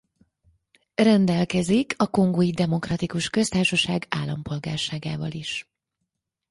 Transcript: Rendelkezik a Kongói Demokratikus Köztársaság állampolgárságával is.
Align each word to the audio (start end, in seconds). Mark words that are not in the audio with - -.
Rendelkezik 0.95 1.93
a 1.97 2.07
Kongói 2.07 2.51
Demokratikus 2.51 3.29
Köztársaság 3.29 4.05
állampolgárságával 4.09 5.31
is. 5.31 5.71